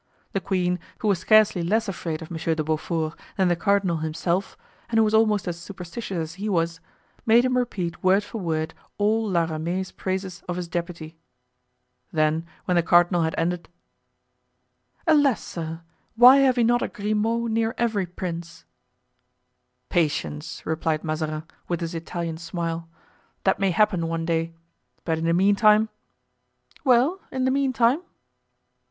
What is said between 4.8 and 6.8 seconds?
and who was almost as superstitious as he was,